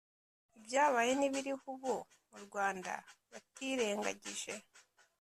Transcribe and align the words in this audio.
ibyabaye 0.57 1.11
n'ibiriho 1.15 1.65
ubu 1.73 1.93
mu 2.29 2.37
rwanda, 2.45 2.93
batirengagije 3.31 4.53